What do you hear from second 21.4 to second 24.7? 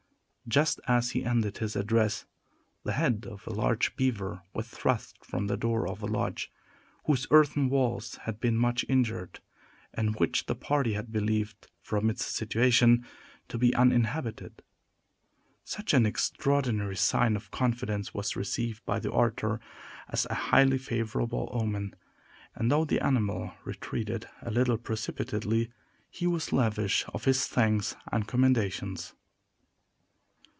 omen; and though the animal retreated a